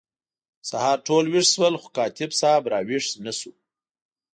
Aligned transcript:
سهار 0.69 0.97
ټول 1.07 1.25
ویښ 1.33 1.47
شول 1.53 1.73
خو 1.81 1.87
کاتب 1.97 2.29
صاحب 2.39 2.63
را 2.71 2.79
ویښ 2.87 3.05
نه 3.25 3.31
شو. 3.39 3.51